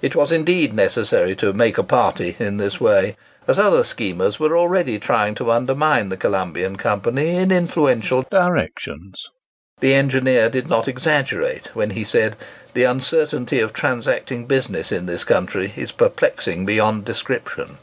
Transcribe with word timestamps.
It 0.00 0.16
was, 0.16 0.32
indeed, 0.32 0.72
necessary 0.72 1.36
to 1.36 1.52
"make 1.52 1.76
a 1.76 1.82
party" 1.82 2.34
in 2.38 2.56
this 2.56 2.80
way, 2.80 3.14
as 3.46 3.58
other 3.58 3.84
schemers 3.84 4.40
were 4.40 4.56
already 4.56 4.98
trying 4.98 5.34
to 5.34 5.52
undermine 5.52 6.08
the 6.08 6.16
Colombian 6.16 6.76
company 6.76 7.36
in 7.36 7.52
influential 7.52 8.24
directions. 8.30 9.28
The 9.80 9.92
engineer 9.92 10.48
did 10.48 10.66
not 10.70 10.88
exaggerate 10.88 11.68
when 11.76 11.90
he 11.90 12.04
said, 12.04 12.36
"The 12.72 12.84
uncertainty 12.84 13.60
of 13.60 13.74
transacting 13.74 14.46
business 14.46 14.90
in 14.90 15.04
this 15.04 15.24
country 15.24 15.74
is 15.76 15.92
perplexing 15.92 16.64
beyond 16.64 17.04
description." 17.04 17.76